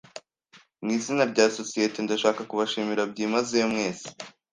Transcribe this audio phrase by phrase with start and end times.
[0.83, 4.07] Mw'izina rya sosiyete, ndashaka kubashimira byimazeyo mwese